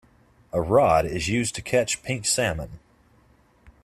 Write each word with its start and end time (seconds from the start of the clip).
A 0.51 0.59
rod 0.59 1.05
is 1.05 1.27
used 1.27 1.53
to 1.53 1.61
catch 1.61 2.01
pink 2.01 2.25
salmon. 2.25 2.79